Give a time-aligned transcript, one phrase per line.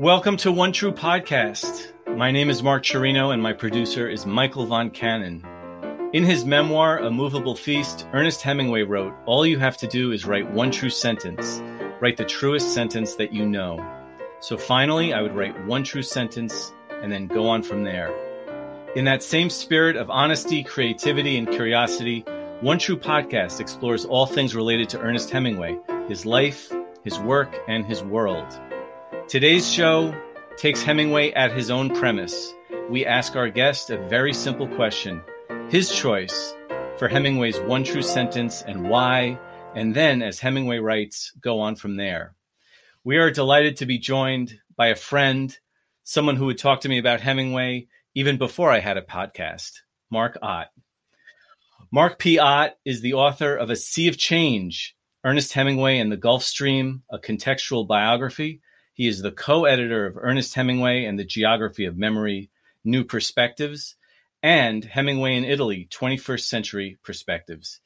[0.00, 1.92] Welcome to One True Podcast.
[2.16, 5.44] My name is Mark Cirino, and my producer is Michael Von Cannon.
[6.14, 10.24] In his memoir, A Movable Feast, Ernest Hemingway wrote, All you have to do is
[10.24, 11.60] write one true sentence.
[12.00, 13.86] Write the truest sentence that you know.
[14.40, 16.72] So finally, I would write one true sentence
[17.02, 18.10] and then go on from there.
[18.96, 22.24] In that same spirit of honesty, creativity, and curiosity,
[22.62, 25.76] One True Podcast explores all things related to Ernest Hemingway,
[26.08, 26.72] his life,
[27.04, 28.58] his work, and his world.
[29.30, 30.12] Today's show
[30.56, 32.52] takes Hemingway at his own premise.
[32.88, 35.22] We ask our guest a very simple question
[35.68, 36.52] his choice
[36.98, 39.38] for Hemingway's one true sentence and why,
[39.76, 42.34] and then, as Hemingway writes, go on from there.
[43.04, 45.56] We are delighted to be joined by a friend,
[46.02, 49.74] someone who would talk to me about Hemingway even before I had a podcast,
[50.10, 50.72] Mark Ott.
[51.92, 52.40] Mark P.
[52.40, 57.04] Ott is the author of A Sea of Change, Ernest Hemingway and the Gulf Stream,
[57.08, 58.60] a contextual biography.
[58.94, 62.50] He is the co editor of Ernest Hemingway and the Geography of Memory,
[62.84, 63.96] New Perspectives,
[64.42, 67.80] and Hemingway in Italy, 21st Century Perspectives.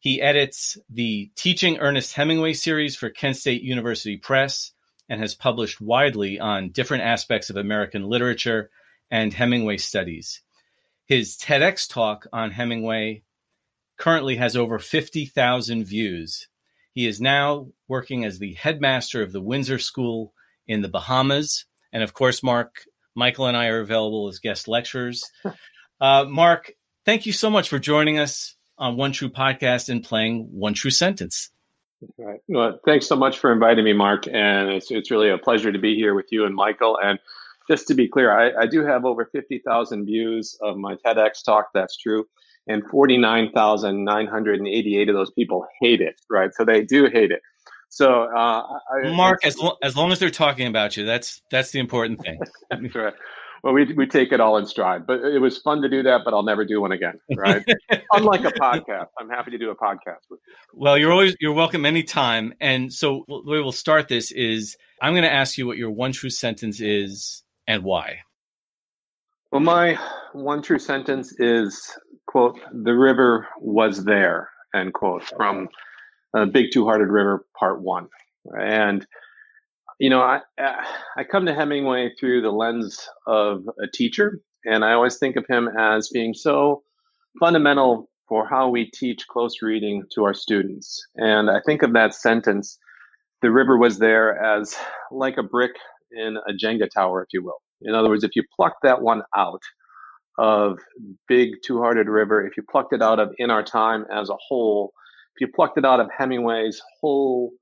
[0.00, 4.72] He edits the Teaching Ernest Hemingway series for Kent State University Press
[5.08, 8.70] and has published widely on different aspects of American literature
[9.10, 10.40] and Hemingway studies.
[11.06, 13.22] His TEDx talk on Hemingway
[13.96, 16.48] currently has over 50,000 views.
[16.92, 20.32] He is now working as the headmaster of the Windsor School
[20.68, 21.64] in the Bahamas.
[21.92, 22.84] And of course, Mark,
[23.16, 25.24] Michael, and I are available as guest lecturers.
[26.00, 26.70] Uh, Mark,
[27.04, 30.92] thank you so much for joining us on One True Podcast and playing One True
[30.92, 31.50] Sentence.
[32.16, 32.38] Right.
[32.46, 34.28] Well, thanks so much for inviting me, Mark.
[34.28, 36.96] And it's, it's really a pleasure to be here with you and Michael.
[37.02, 37.18] And
[37.68, 41.70] just to be clear, I, I do have over 50,000 views of my TEDx talk.
[41.74, 42.28] That's true.
[42.68, 46.54] And 49,988 of those people hate it, right?
[46.54, 47.42] So they do hate it.
[47.90, 51.70] So, uh, I, Mark, as, lo- as long as they're talking about you, that's that's
[51.70, 52.38] the important thing.
[52.94, 53.14] right
[53.62, 55.06] well, we we take it all in stride.
[55.06, 57.18] But it was fun to do that, but I'll never do one again.
[57.36, 57.64] Right?
[58.12, 60.54] Unlike a podcast, I'm happy to do a podcast with you.
[60.74, 62.54] Well, you're always you're welcome anytime.
[62.60, 65.90] And so the way we'll start this is I'm going to ask you what your
[65.90, 68.20] one true sentence is and why.
[69.50, 69.98] Well, my
[70.32, 71.90] one true sentence is
[72.26, 75.68] quote the river was there end quote from
[76.34, 78.08] uh, Big Two Hearted River Part One,
[78.58, 79.06] and
[79.98, 80.40] you know, I
[81.16, 85.46] I come to Hemingway through the lens of a teacher, and I always think of
[85.48, 86.82] him as being so
[87.40, 91.06] fundamental for how we teach close reading to our students.
[91.16, 92.78] And I think of that sentence,
[93.40, 94.76] the river was there as
[95.10, 95.72] like a brick
[96.12, 97.60] in a Jenga tower, if you will.
[97.82, 99.62] In other words, if you pluck that one out
[100.38, 100.78] of
[101.26, 104.36] Big Two Hearted River, if you plucked it out of In Our Time as a
[104.38, 104.92] whole,
[105.38, 107.52] if you plucked it out of Hemingway's whole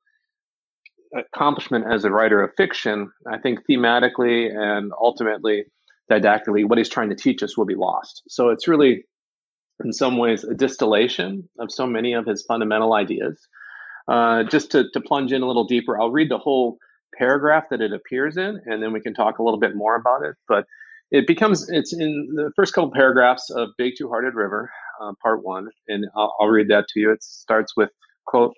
[1.14, 5.64] accomplishment as a writer of fiction, I think thematically and ultimately
[6.10, 8.22] didactically, what he's trying to teach us will be lost.
[8.28, 9.04] So it's really,
[9.84, 13.46] in some ways, a distillation of so many of his fundamental ideas.
[14.08, 16.78] Uh, just to, to plunge in a little deeper, I'll read the whole
[17.18, 20.22] paragraph that it appears in, and then we can talk a little bit more about
[20.24, 20.36] it.
[20.48, 20.64] But
[21.10, 24.70] it becomes, it's in the first couple paragraphs of Big Two Hearted River,
[25.00, 27.12] uh, part one, and I'll, I'll read that to you.
[27.12, 27.90] It starts with,
[28.26, 28.54] quote,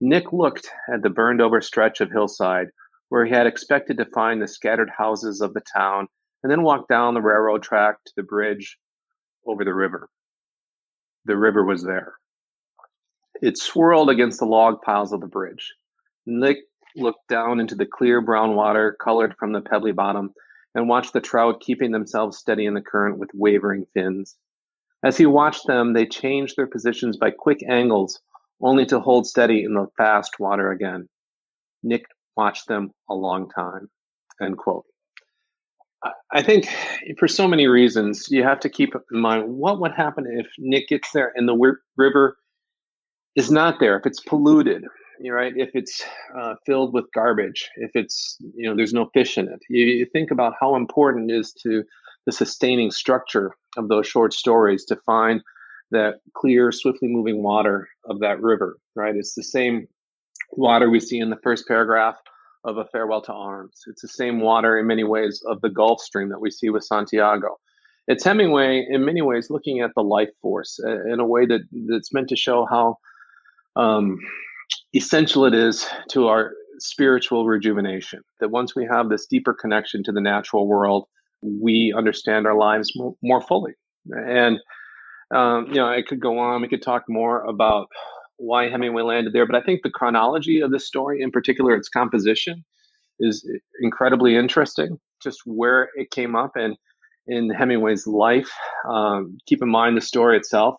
[0.00, 2.68] Nick looked at the burned over stretch of hillside
[3.08, 6.08] where he had expected to find the scattered houses of the town
[6.42, 8.78] and then walked down the railroad track to the bridge
[9.46, 10.08] over the river.
[11.24, 12.14] The river was there.
[13.42, 15.74] It swirled against the log piles of the bridge.
[16.26, 16.58] Nick
[16.96, 20.32] looked down into the clear brown water colored from the pebbly bottom
[20.74, 24.36] and watched the trout keeping themselves steady in the current with wavering fins.
[25.04, 28.20] As he watched them, they changed their positions by quick angles
[28.60, 31.08] only to hold steady in the fast water again.
[31.82, 33.88] Nick watched them a long time.
[34.40, 34.84] End quote.
[36.32, 36.68] I think
[37.18, 40.88] for so many reasons, you have to keep in mind what would happen if Nick
[40.88, 42.36] gets there and the river
[43.34, 44.84] is not there, if it's polluted,
[45.20, 45.52] you right?
[45.56, 46.04] If it's
[46.38, 49.60] uh, filled with garbage, if it's, you know, there's no fish in it.
[49.68, 51.82] You, you think about how important it is to
[52.26, 55.40] the sustaining structure of those short stories to find
[55.92, 59.14] that clear, swiftly moving water of that river, right?
[59.14, 59.86] It's the same
[60.52, 62.16] water we see in the first paragraph
[62.64, 63.82] of A Farewell to Arms.
[63.86, 66.82] It's the same water in many ways of the Gulf Stream that we see with
[66.82, 67.56] Santiago.
[68.08, 72.12] It's Hemingway in many ways looking at the life force in a way that, that's
[72.12, 72.98] meant to show how
[73.76, 74.18] um,
[74.94, 78.22] essential it is to our spiritual rejuvenation.
[78.40, 81.06] That once we have this deeper connection to the natural world,
[81.42, 83.72] we understand our lives more, more fully.
[84.10, 84.58] And
[85.34, 86.62] um, you know, I could go on.
[86.62, 87.88] We could talk more about
[88.36, 91.88] why Hemingway landed there, but I think the chronology of the story, in particular, its
[91.88, 92.64] composition,
[93.18, 93.48] is
[93.80, 96.76] incredibly interesting, just where it came up and
[97.26, 98.52] in Hemingway's life.
[98.88, 100.76] Um, keep in mind the story itself.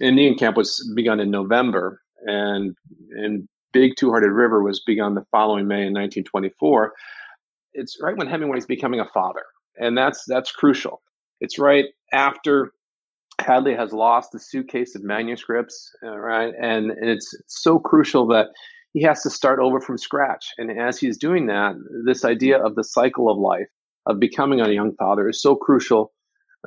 [0.00, 2.74] Indian Camp was begun in November, and
[3.10, 6.92] and Big Two Hearted River was begun the following May in 1924.
[7.74, 9.44] It's right when Hemingway's becoming a father,
[9.80, 11.02] and that's that's crucial.
[11.40, 12.72] It's right after
[13.40, 18.48] Hadley has lost the suitcase of manuscripts, uh, right, and, and it's so crucial that
[18.92, 20.46] he has to start over from scratch.
[20.58, 23.68] And as he's doing that, this idea of the cycle of life,
[24.06, 26.12] of becoming a young father, is so crucial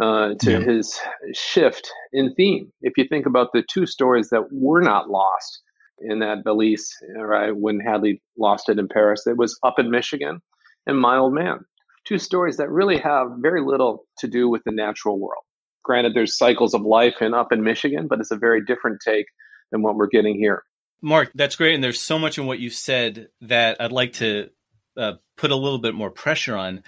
[0.02, 0.60] uh, to yeah.
[0.60, 0.98] his
[1.34, 2.72] shift in theme.
[2.81, 5.62] If you think about the two stories that were not lost
[6.00, 10.42] in that valise, right, when Hadley lost it in Paris, it was Up in Michigan
[10.88, 11.66] and My Old Man.
[12.06, 15.44] Two stories that really have very little to do with the natural world.
[15.83, 19.27] Granted, there's cycles of life in Up in Michigan, but it's a very different take
[19.71, 20.63] than what we're getting here.
[21.01, 21.74] Mark, that's great.
[21.74, 24.50] And there's so much in what you said that I'd like to
[24.95, 26.83] uh, put a little bit more pressure on.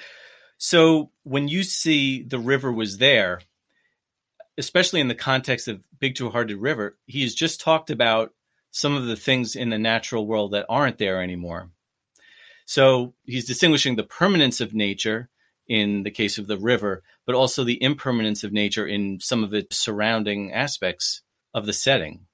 [0.57, 3.42] So when you see the river was there,
[4.57, 8.33] especially in the context of Big Two Hearted River, he has just talked about
[8.69, 11.69] some of the things in the natural world that aren't there anymore.
[12.65, 15.30] So he's distinguishing the permanence of nature
[15.68, 19.54] in the case of the river, but also the impermanence of nature in some of
[19.54, 21.21] its surrounding aspects
[21.54, 22.25] of the setting.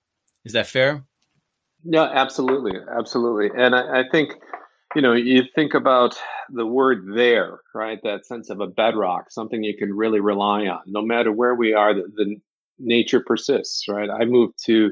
[0.45, 1.03] Is that fair?
[1.83, 2.73] Yeah, absolutely.
[2.97, 3.49] Absolutely.
[3.55, 4.33] And I, I think
[4.95, 6.17] you know, you think about
[6.49, 7.99] the word there, right?
[8.03, 10.81] That sense of a bedrock, something you can really rely on.
[10.87, 12.35] No matter where we are, the, the
[12.79, 14.09] nature persists, right?
[14.09, 14.91] I moved to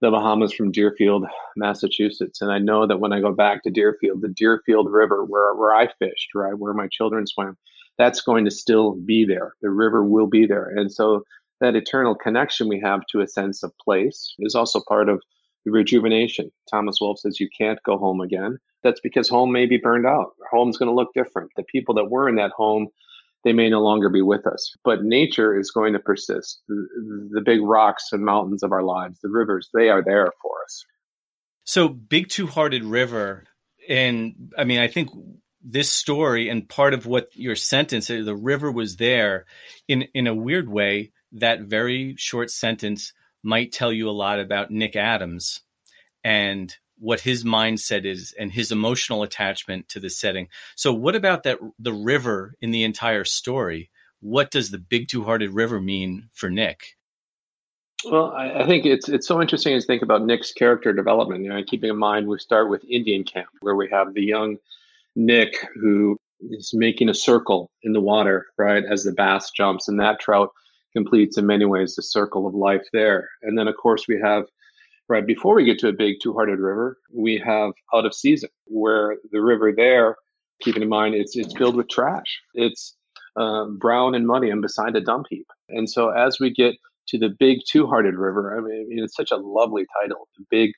[0.00, 2.40] the Bahamas from Deerfield, Massachusetts.
[2.40, 5.74] And I know that when I go back to Deerfield, the Deerfield River, where, where
[5.74, 7.56] I fished, right, where my children swam,
[7.96, 9.54] that's going to still be there.
[9.60, 10.68] The river will be there.
[10.68, 11.24] And so
[11.60, 15.20] that eternal connection we have to a sense of place is also part of
[15.64, 16.52] the rejuvenation.
[16.70, 18.58] Thomas Wolfe says you can't go home again.
[18.84, 20.34] That's because home may be burned out.
[20.50, 21.50] Home's going to look different.
[21.56, 22.86] The people that were in that home,
[23.44, 24.74] they may no longer be with us.
[24.84, 26.62] But nature is going to persist.
[26.68, 30.52] The, the big rocks and mountains of our lives, the rivers, they are there for
[30.64, 30.84] us.
[31.64, 33.44] So, Big Two Hearted River,
[33.88, 35.10] and I mean, I think
[35.62, 39.44] this story and part of what your sentence, the river was there,
[39.86, 41.12] in in a weird way.
[41.32, 43.12] That very short sentence
[43.42, 45.60] might tell you a lot about Nick Adams
[46.24, 50.48] and what his mindset is and his emotional attachment to the setting.
[50.76, 53.90] So what about that the river in the entire story?
[54.20, 56.96] What does the big two-hearted river mean for Nick?
[58.04, 61.44] Well, I, I think it's it's so interesting to think about Nick's character development.
[61.44, 64.56] You know, keeping in mind we start with Indian Camp, where we have the young
[65.16, 69.98] Nick who is making a circle in the water, right, as the bass jumps, and
[69.98, 70.50] that trout
[70.92, 73.28] completes in many ways the circle of life there.
[73.42, 74.44] And then, of course, we have
[75.08, 79.16] right before we get to a big two-hearted river, we have out of season, where
[79.32, 80.16] the river there,
[80.60, 82.40] keeping in mind it's it's filled with trash.
[82.54, 82.96] It's
[83.36, 85.46] uh, brown and muddy and beside a dump heap.
[85.68, 86.74] And so as we get
[87.08, 90.72] to the big two-hearted river, I mean, it's such a lovely title, the big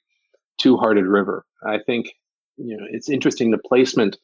[0.59, 1.45] two-hearted river.
[1.67, 2.13] I think
[2.57, 4.17] you know it's interesting the placement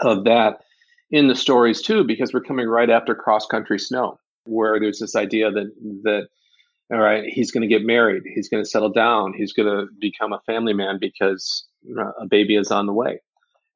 [0.00, 0.60] of that
[1.10, 5.16] in the stories too, because we're coming right after cross country snow where there's this
[5.16, 5.70] idea that
[6.02, 6.28] that
[6.92, 9.86] all right he's going to get married he's going to settle down he's going to
[10.00, 11.66] become a family man because
[11.98, 13.20] uh, a baby is on the way.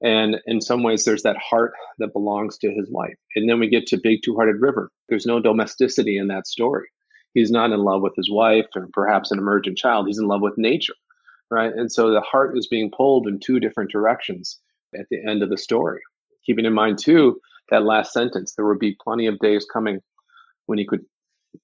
[0.00, 3.16] And in some ways there's that heart that belongs to his wife.
[3.34, 4.90] And then we get to big two-hearted river.
[5.08, 6.86] There's no domesticity in that story.
[7.34, 10.06] He's not in love with his wife or perhaps an emergent child.
[10.06, 10.94] He's in love with nature
[11.50, 11.72] right?
[11.72, 14.58] And so the heart is being pulled in two different directions
[14.98, 16.00] at the end of the story.
[16.44, 20.00] Keeping in mind too that last sentence there will be plenty of days coming
[20.66, 21.04] when he could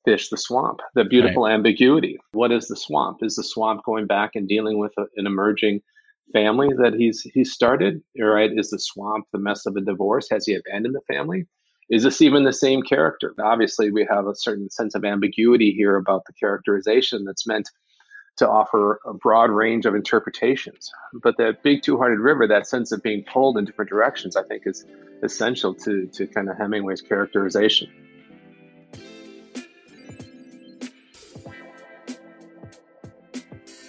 [0.04, 0.80] fish the swamp.
[0.94, 1.54] The beautiful right.
[1.54, 2.18] ambiguity.
[2.32, 3.18] What is the swamp?
[3.22, 5.80] Is the swamp going back and dealing with a, an emerging
[6.32, 8.02] family that he's he's started?
[8.18, 8.50] Right?
[8.54, 10.28] Is the swamp the mess of a divorce?
[10.30, 11.46] Has he abandoned the family?
[11.90, 13.34] Is this even the same character?
[13.42, 17.68] Obviously, we have a certain sense of ambiguity here about the characterization that's meant
[18.36, 20.90] to offer a broad range of interpretations.
[21.22, 24.62] But that big two-hearted river, that sense of being pulled in different directions, I think
[24.66, 24.84] is
[25.22, 27.88] essential to to kind of Hemingway's characterization.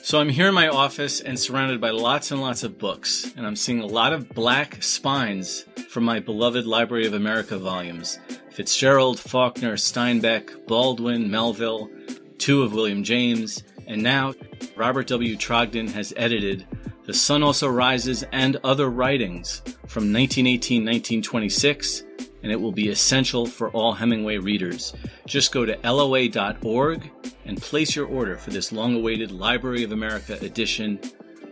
[0.06, 3.44] So I'm here in my office and surrounded by lots and lots of books, and
[3.44, 8.20] I'm seeing a lot of black spines from my beloved Library of America volumes
[8.52, 11.90] Fitzgerald, Faulkner, Steinbeck, Baldwin, Melville,
[12.38, 14.36] two of William James, and now
[14.76, 15.36] Robert W.
[15.36, 16.68] Trogdon has edited
[17.06, 22.04] The Sun Also Rises and Other Writings from 1918 1926
[22.46, 24.94] and it will be essential for all Hemingway readers.
[25.26, 27.12] Just go to loa.org
[27.44, 31.00] and place your order for this long awaited Library of America edition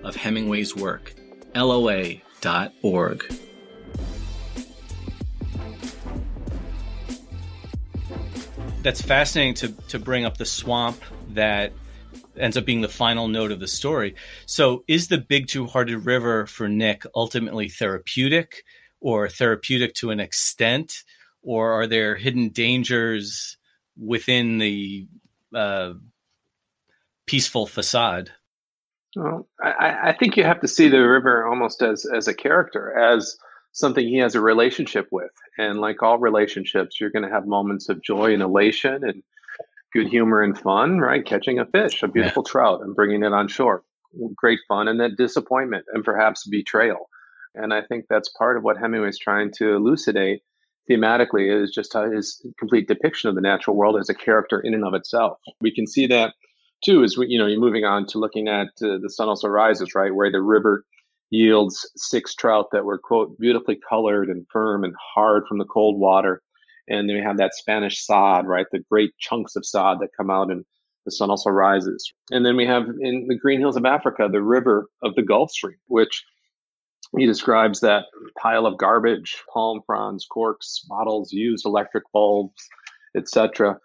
[0.04, 1.16] of Hemingway's work.
[1.56, 2.14] loa.org.
[8.84, 11.74] That's fascinating to, to bring up the swamp that
[12.38, 14.14] ends up being the final note of the story.
[14.46, 18.64] So, is the Big Two Hearted River for Nick ultimately therapeutic
[19.04, 21.04] or therapeutic to an extent?
[21.44, 23.58] Or are there hidden dangers
[23.98, 25.08] within the
[25.54, 25.94] uh,
[27.28, 28.32] peaceful facade?
[29.16, 32.98] Well, I, I, think you have to see the river almost as as a character,
[32.98, 33.38] as
[33.74, 35.30] something he has a relationship with.
[35.60, 39.22] And like all relationships, you're going to have moments of joy and elation and
[39.92, 41.24] good humor and fun, right?
[41.24, 42.52] Catching a fish, a beautiful yeah.
[42.52, 43.84] trout, and bringing it on shore.
[44.36, 47.10] Great fun, and then disappointment and perhaps betrayal.
[47.56, 50.42] And I think that's part of what Hemingway's trying to elucidate
[50.90, 54.84] thematically is just his complete depiction of the natural world as a character in and
[54.84, 55.38] of itself.
[55.62, 56.34] We can see that
[56.84, 59.96] too is you know you're moving on to looking at uh, the sun also rises
[59.96, 60.86] right where the river
[61.30, 66.00] yields six trout that were quote beautifully colored and firm and hard from the cold
[66.00, 66.42] water
[66.88, 70.30] and then we have that spanish sod right the great chunks of sod that come
[70.30, 70.66] out and
[71.06, 74.42] the sun also rises and then we have in the green hills of africa the
[74.42, 76.24] river of the gulf stream which
[77.18, 78.06] he describes that
[78.42, 82.68] pile of garbage palm fronds corks bottles used electric bulbs
[83.16, 83.78] etc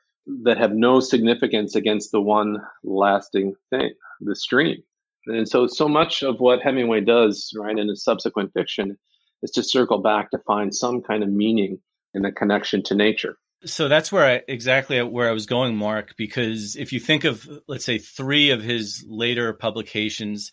[0.45, 4.83] that have no significance against the one lasting thing, the stream.
[5.27, 8.97] And so, so much of what Hemingway does, right, in his subsequent fiction,
[9.43, 11.79] is to circle back to find some kind of meaning
[12.15, 13.37] in the connection to nature.
[13.65, 16.15] So that's where I exactly where I was going, Mark.
[16.17, 20.53] Because if you think of, let's say, three of his later publications,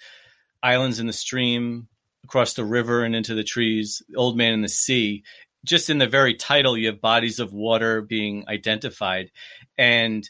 [0.64, 1.88] "Islands in the Stream,"
[2.26, 5.24] "Across the River and into the Trees," "Old Man in the Sea,"
[5.64, 9.32] just in the very title, you have bodies of water being identified.
[9.78, 10.30] And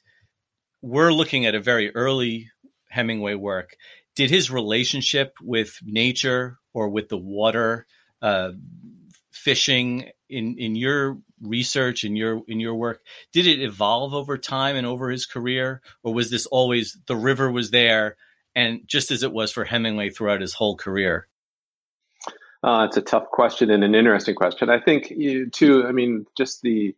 [0.82, 2.52] we're looking at a very early
[2.90, 3.76] Hemingway work.
[4.16, 7.86] Did his relationship with nature or with the water,
[8.22, 8.52] uh,
[9.32, 14.76] fishing in, in your research in your in your work did it evolve over time
[14.76, 18.16] and over his career or was this always the river was there
[18.56, 21.28] and just as it was for hemingway throughout his whole career
[22.66, 24.72] uh, it's a tough question and an interesting question.
[24.72, 25.86] I think you, too.
[25.86, 26.96] I mean, just the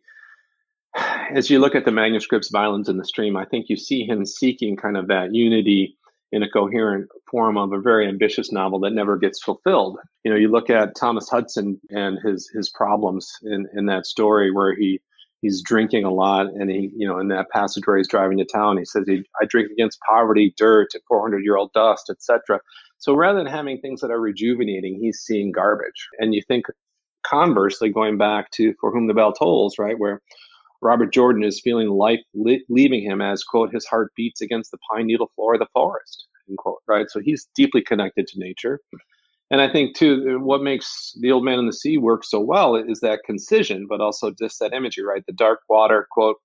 [1.30, 4.24] as you look at the manuscripts Islands in the Stream, I think you see him
[4.24, 5.96] seeking kind of that unity
[6.32, 9.98] in a coherent form of a very ambitious novel that never gets fulfilled.
[10.24, 14.50] You know, you look at Thomas Hudson and his his problems in in that story
[14.50, 15.02] where he
[15.42, 18.44] he's drinking a lot and he you know in that passage where he's driving to
[18.44, 22.60] town he says he, i drink against poverty dirt and 400 year old dust etc
[22.98, 26.08] so rather than having things that are rejuvenating, he's seeing garbage.
[26.18, 26.66] And you think
[27.24, 30.20] conversely, going back to For Whom the Bell Tolls, right, where
[30.82, 34.78] Robert Jordan is feeling life li- leaving him as, quote, his heart beats against the
[34.90, 37.06] pine needle floor of the forest, end quote, right?
[37.10, 38.80] So he's deeply connected to nature.
[39.50, 42.76] And I think, too, what makes The Old Man and the Sea work so well
[42.76, 45.24] is that concision, but also just that imagery, right?
[45.26, 46.36] The dark water, quote,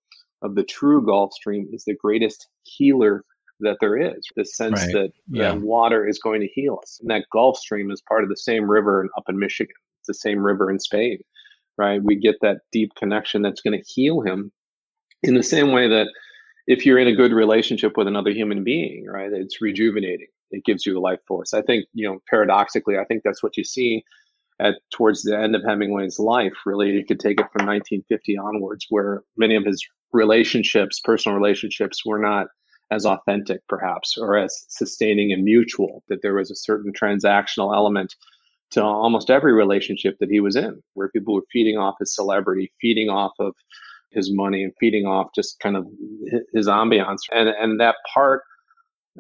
[0.42, 3.26] of the true Gulf Stream is the greatest healer
[3.64, 4.94] that there is the sense right.
[4.94, 5.54] that yeah.
[5.54, 8.70] water is going to heal us and that gulf stream is part of the same
[8.70, 11.20] river up in michigan it's the same river in spain
[11.78, 14.52] right we get that deep connection that's going to heal him
[15.24, 16.08] in the same way that
[16.68, 20.86] if you're in a good relationship with another human being right it's rejuvenating it gives
[20.86, 24.04] you a life force i think you know paradoxically i think that's what you see
[24.60, 28.86] at towards the end of hemingway's life really you could take it from 1950 onwards
[28.90, 32.48] where many of his relationships personal relationships were not
[32.94, 38.16] as authentic, perhaps, or as sustaining and mutual, that there was a certain transactional element
[38.72, 42.72] to almost every relationship that he was in, where people were feeding off his celebrity,
[42.82, 43.54] feeding off of
[44.12, 45.88] his money, and feeding off just kind of
[46.54, 47.20] his ambiance.
[47.32, 48.44] And, and that part,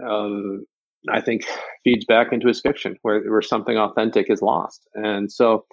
[0.04, 0.66] um,
[1.10, 1.46] I think,
[1.84, 4.88] feeds back into his fiction, where, where something authentic is lost.
[4.94, 5.66] And so,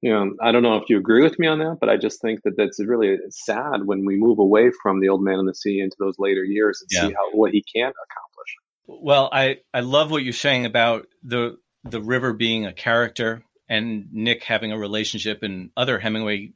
[0.00, 2.20] you know, I don't know if you agree with me on that, but I just
[2.20, 5.54] think that that's really sad when we move away from the old man in the
[5.54, 7.08] sea into those later years and yeah.
[7.08, 8.56] see how what he can accomplish.
[8.86, 14.12] Well, I I love what you're saying about the the river being a character and
[14.12, 16.52] Nick having a relationship and other Hemingway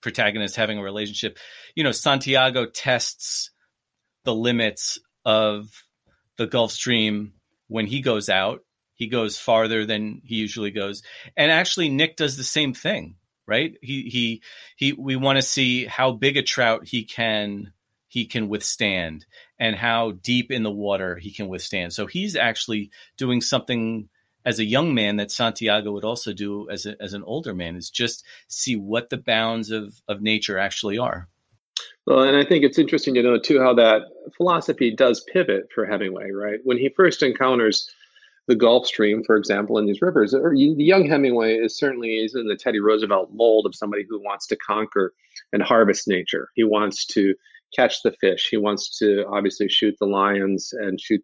[0.00, 1.38] protagonists having a relationship.
[1.74, 3.50] You know, Santiago tests
[4.24, 5.68] the limits of
[6.36, 7.32] the Gulf Stream
[7.72, 8.62] when he goes out
[9.02, 11.02] he goes farther than he usually goes.
[11.36, 13.74] And actually Nick does the same thing, right?
[13.82, 14.42] He he
[14.76, 17.72] he we want to see how big a trout he can
[18.06, 19.26] he can withstand
[19.58, 21.92] and how deep in the water he can withstand.
[21.92, 24.08] So he's actually doing something
[24.44, 27.74] as a young man that Santiago would also do as a, as an older man
[27.74, 31.28] is just see what the bounds of of nature actually are.
[32.06, 34.02] Well, and I think it's interesting to know too how that
[34.36, 36.58] philosophy does pivot for Hemingway, right?
[36.64, 37.88] When he first encounters
[38.48, 40.34] the Gulf Stream, for example, in these rivers.
[40.34, 44.18] Or the young Hemingway is certainly is in the Teddy Roosevelt mold of somebody who
[44.18, 45.14] wants to conquer
[45.52, 46.48] and harvest nature.
[46.54, 47.34] He wants to
[47.74, 48.48] catch the fish.
[48.50, 51.22] He wants to obviously shoot the lions and shoot,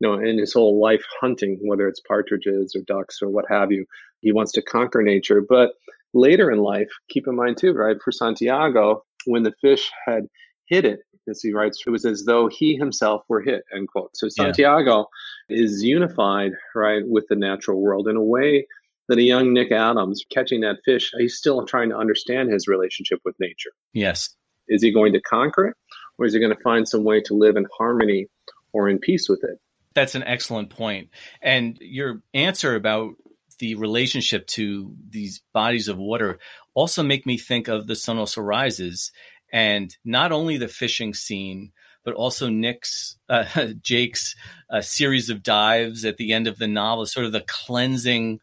[0.00, 3.72] you know, in his whole life hunting, whether it's partridges or ducks or what have
[3.72, 3.86] you.
[4.20, 5.40] He wants to conquer nature.
[5.40, 5.70] But
[6.12, 10.24] later in life, keep in mind too, right, for Santiago, when the fish had
[10.66, 14.16] hit it, as he writes, it was as though he himself were hit, end quote.
[14.16, 15.06] So Santiago
[15.48, 15.62] yeah.
[15.62, 18.66] is unified, right, with the natural world in a way
[19.08, 23.20] that a young Nick Adams catching that fish, he's still trying to understand his relationship
[23.24, 23.70] with nature.
[23.92, 24.30] Yes.
[24.68, 25.76] Is he going to conquer it
[26.18, 28.26] or is he going to find some way to live in harmony
[28.72, 29.58] or in peace with it?
[29.94, 31.08] That's an excellent point.
[31.40, 33.14] And your answer about
[33.58, 36.38] the relationship to these bodies of water
[36.74, 39.12] also make me think of the sun also rises
[39.52, 41.72] and not only the fishing scene,
[42.04, 43.44] but also Nick's, uh,
[43.82, 44.36] Jake's
[44.70, 48.40] uh, series of dives at the end of the novel, sort of the cleansing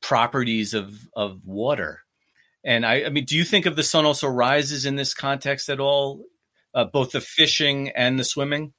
[0.00, 2.00] properties of of water.
[2.64, 5.68] And I, I mean, do you think of the sun also rises in this context
[5.68, 6.24] at all,
[6.74, 8.72] uh, both the fishing and the swimming?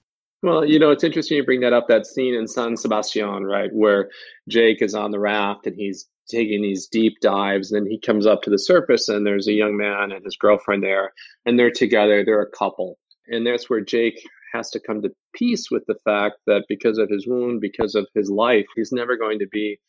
[0.44, 1.88] Well, you know, it's interesting you bring that up.
[1.88, 4.10] That scene in San Sebastian, right, where
[4.50, 7.72] Jake is on the raft and he's taking these deep dives.
[7.72, 10.36] And then he comes up to the surface, and there's a young man and his
[10.36, 11.14] girlfriend there,
[11.46, 12.24] and they're together.
[12.26, 14.22] They're a couple, and that's where Jake
[14.54, 18.06] has to come to peace with the fact that because of his wound, because of
[18.14, 19.80] his life, he's never going to be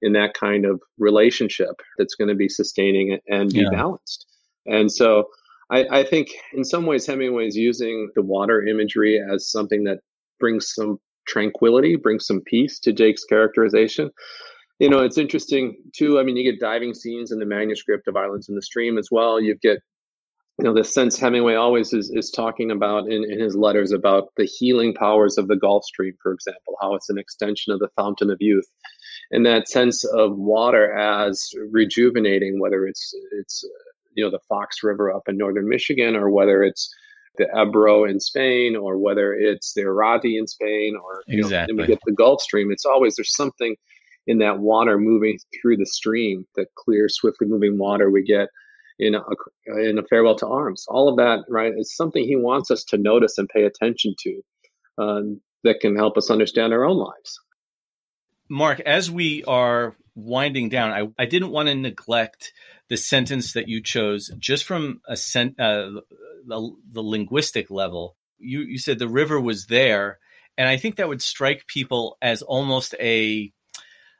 [0.00, 3.70] in that kind of relationship that's going to be sustaining and be yeah.
[3.70, 4.26] balanced.
[4.64, 5.26] And so
[5.74, 9.98] I, I think in some ways Hemingway is using the water imagery as something that
[10.38, 14.10] brings some tranquility, brings some peace to Jake's characterization
[14.78, 16.18] you know, it's interesting too.
[16.18, 19.08] I mean, you get diving scenes in the manuscript of Islands in the Stream as
[19.10, 19.40] well.
[19.40, 19.78] You get,
[20.58, 24.28] you know, the sense Hemingway always is, is talking about in, in his letters about
[24.36, 27.88] the healing powers of the Gulf Stream, for example, how it's an extension of the
[27.96, 28.66] fountain of youth.
[29.30, 33.64] And that sense of water as rejuvenating, whether it's it's
[34.14, 36.92] you know the Fox River up in northern Michigan, or whether it's
[37.36, 41.74] the Ebro in Spain, or whether it's the Irati in Spain, or exactly.
[41.74, 42.70] know, we get the Gulf Stream.
[42.70, 43.76] It's always there's something
[44.26, 48.48] in that water moving through the stream, the clear, swiftly moving water we get
[48.98, 49.22] in a,
[49.80, 50.84] in a farewell to arms.
[50.88, 54.42] All of that, right, is something he wants us to notice and pay attention to
[54.98, 57.40] um, that can help us understand our own lives.
[58.48, 62.52] Mark, as we are winding down, I, I didn't want to neglect
[62.88, 66.00] the sentence that you chose just from a sen- uh,
[66.46, 68.16] the, the linguistic level.
[68.38, 70.18] You, you said the river was there.
[70.56, 73.52] And I think that would strike people as almost a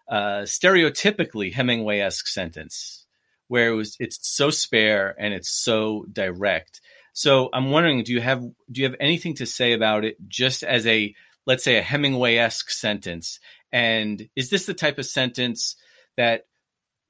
[0.09, 3.07] uh, stereotypically Hemingway-esque sentence,
[3.49, 6.81] where it was it's so spare and it's so direct.
[7.13, 10.63] So I'm wondering, do you have do you have anything to say about it, just
[10.63, 11.15] as a
[11.47, 13.39] let's say a Hemingway-esque sentence?
[13.75, 15.75] And is this the type of sentence
[16.17, 16.47] that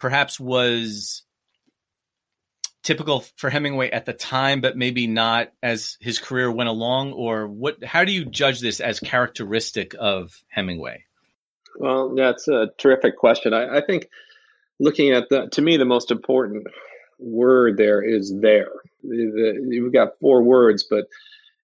[0.00, 1.22] perhaps was
[2.83, 7.12] typical for Hemingway at the time, but maybe not as his career went along?
[7.12, 7.85] Or what?
[7.85, 11.05] How do you judge this as characteristic of Hemingway?
[11.77, 13.53] Well, that's a terrific question.
[13.53, 14.09] I, I think
[14.81, 16.66] looking at the, to me, the most important
[17.18, 18.72] word there is there.
[19.03, 21.09] The, the, you've got four words, but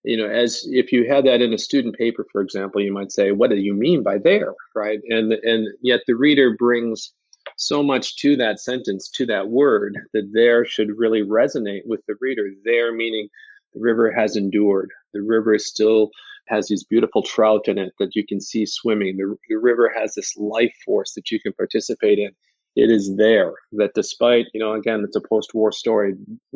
[0.02, 3.12] you know, as if you had that in a student paper, for example, you might
[3.12, 5.00] say, "What do you mean by there?" Right?
[5.08, 7.12] And and yet the reader brings
[7.56, 12.14] so much to that sentence, to that word, that there should really resonate with the
[12.20, 12.50] reader.
[12.64, 13.28] There meaning
[13.74, 14.90] the river has endured.
[15.12, 16.10] The river still
[16.48, 19.16] has these beautiful trout in it that you can see swimming.
[19.16, 22.30] The, the river has this life force that you can participate in.
[22.76, 26.14] It is there that despite, you know, again, it's a post war story,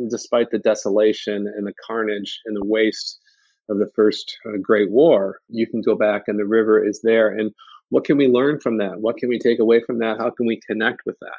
[0.09, 3.21] despite the desolation and the carnage and the waste
[3.69, 7.29] of the first uh, Great War, you can go back and the river is there.
[7.29, 7.53] And
[7.91, 9.01] what can we learn from that?
[9.01, 10.19] What can we take away from that?
[10.19, 11.39] How can we connect with that?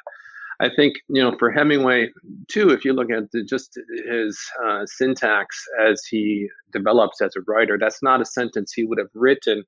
[0.58, 2.08] I think you know for Hemingway
[2.48, 3.78] too, if you look at the, just
[4.10, 8.98] his uh, syntax as he develops as a writer, that's not a sentence he would
[8.98, 9.64] have written,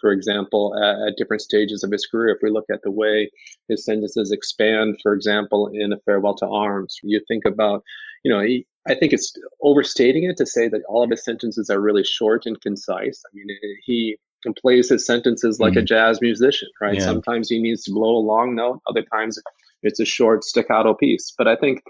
[0.00, 2.36] for example, at, at, different stages of his career.
[2.36, 3.30] If we look at the way
[3.68, 7.82] his sentences expand, for example, in A Farewell to Arms, you think about,
[8.24, 11.70] you know, he, I think it's overstating it to say that all of his sentences
[11.70, 13.22] are really short and concise.
[13.26, 13.48] I mean,
[13.84, 14.16] he
[14.60, 15.80] plays his sentences like mm-hmm.
[15.80, 16.96] a jazz musician, right?
[16.96, 17.04] Yeah.
[17.04, 19.38] Sometimes he needs to blow a long note, other times
[19.82, 21.32] it's a short staccato piece.
[21.36, 21.82] But I think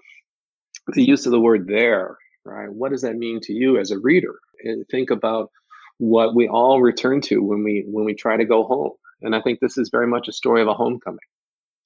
[0.89, 2.73] the use of the word there, right?
[2.73, 4.35] What does that mean to you as a reader?
[4.65, 5.51] And think about
[5.99, 8.93] what we all return to when we when we try to go home.
[9.23, 11.19] And I think this is very much a story of a homecoming.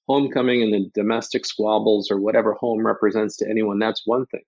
[0.07, 4.43] Homecoming and the domestic squabbles or whatever home represents to anyone, that's one thing.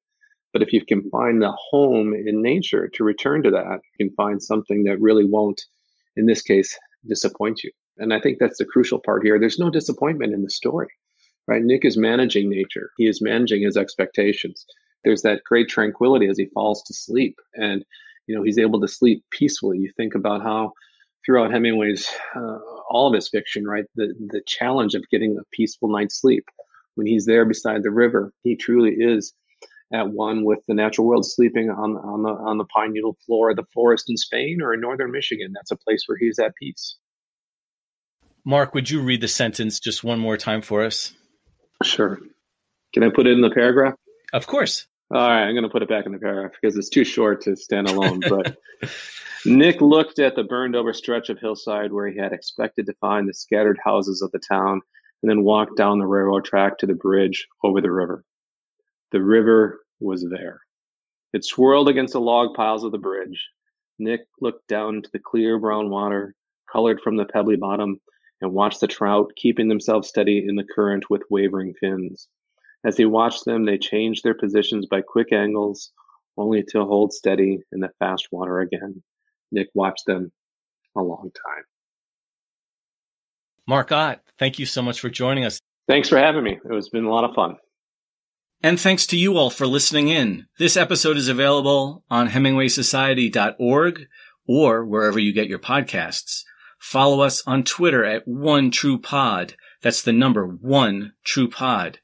[0.52, 4.16] But if you can find the home in nature to return to that, you can
[4.16, 5.62] find something that really won't,
[6.16, 7.72] in this case, disappoint you.
[7.98, 9.40] And I think that's the crucial part here.
[9.40, 10.88] There's no disappointment in the story,
[11.48, 11.62] right?
[11.62, 14.66] Nick is managing nature, he is managing his expectations.
[15.04, 17.38] There's that great tranquility as he falls to sleep.
[17.54, 17.86] And,
[18.28, 19.78] you know, he's able to sleep peacefully.
[19.78, 20.72] You think about how
[21.26, 22.58] throughout Hemingway's uh,
[22.90, 23.86] all of his fiction, right?
[23.96, 26.46] The the challenge of getting a peaceful night's sleep.
[26.96, 29.34] When he's there beside the river, he truly is
[29.94, 33.52] at one with the natural world, sleeping on on the on the pine needle floor
[33.52, 35.52] of the forest in Spain or in northern Michigan.
[35.54, 36.98] That's a place where he's at peace.
[38.46, 41.14] Mark, would you read the sentence just one more time for us?
[41.84, 42.20] Sure.
[42.94, 43.96] Can I put it in the paragraph?
[44.34, 44.86] Of course.
[45.12, 47.42] All right, I'm going to put it back in the paragraph because it's too short
[47.42, 48.22] to stand alone.
[48.22, 48.58] But
[49.48, 53.30] Nick looked at the burned over stretch of hillside where he had expected to find
[53.30, 54.82] the scattered houses of the town
[55.22, 58.26] and then walked down the railroad track to the bridge over the river.
[59.12, 60.62] The river was there.
[61.32, 63.48] It swirled against the log piles of the bridge.
[64.00, 66.34] Nick looked down into the clear brown water,
[66.72, 68.02] colored from the pebbly bottom,
[68.42, 72.28] and watched the trout keeping themselves steady in the current with wavering fins.
[72.84, 75.92] As he watched them, they changed their positions by quick angles,
[76.36, 79.04] only to hold steady in the fast water again.
[79.52, 80.32] Nick watched them
[80.96, 81.64] a long time.
[83.68, 85.60] Mark Ott, thank you so much for joining us.
[85.88, 86.60] Thanks for having me.
[86.64, 87.58] It has been a lot of fun.
[88.62, 90.48] And thanks to you all for listening in.
[90.58, 94.08] This episode is available on HemingwaySociety.org
[94.48, 96.44] or wherever you get your podcasts.
[96.80, 99.56] Follow us on Twitter at One True Pod.
[99.82, 102.00] That's the number One True Pod.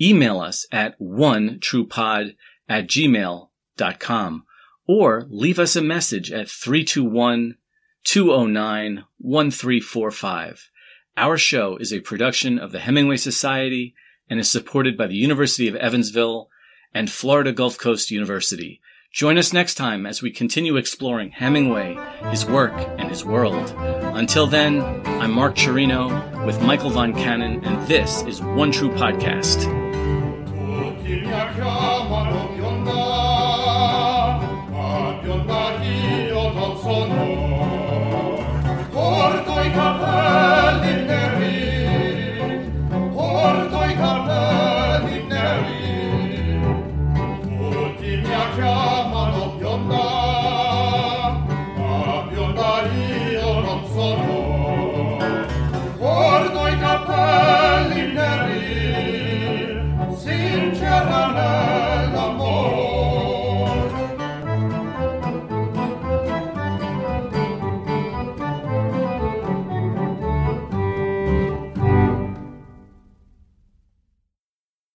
[0.00, 2.34] Email us at One True Pod
[2.68, 4.44] at gmail.com
[4.86, 7.56] or leave us a message at 321
[8.04, 10.70] 209 1345.
[11.16, 13.94] Our show is a production of the Hemingway Society
[14.28, 16.48] and is supported by the University of Evansville
[16.92, 18.80] and Florida Gulf Coast University.
[19.12, 21.96] Join us next time as we continue exploring Hemingway,
[22.30, 23.72] his work, and his world.
[24.16, 29.83] Until then, I'm Mark Cirino with Michael Von Cannon, and this is One True Podcast.